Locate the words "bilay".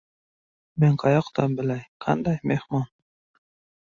1.59-1.83